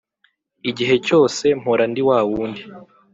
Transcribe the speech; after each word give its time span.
igihe 0.69 0.95
cyose 1.05 1.45
mpora 1.59 1.83
ndi 1.91 2.01
wa 2.07 2.19
wundi 2.29 2.63